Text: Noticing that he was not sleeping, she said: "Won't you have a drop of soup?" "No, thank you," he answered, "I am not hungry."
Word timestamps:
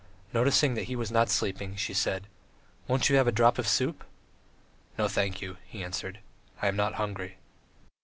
Noticing 0.33 0.73
that 0.73 0.85
he 0.85 0.95
was 0.95 1.11
not 1.11 1.29
sleeping, 1.29 1.75
she 1.75 1.93
said: 1.93 2.25
"Won't 2.87 3.07
you 3.07 3.17
have 3.17 3.27
a 3.27 3.31
drop 3.31 3.59
of 3.59 3.67
soup?" 3.67 4.03
"No, 4.97 5.07
thank 5.07 5.43
you," 5.43 5.57
he 5.67 5.83
answered, 5.83 6.21
"I 6.59 6.67
am 6.69 6.75
not 6.75 6.95
hungry." 6.95 7.37